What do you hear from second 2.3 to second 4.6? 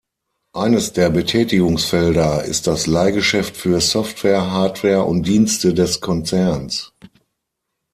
ist das Leihgeschäft für Software,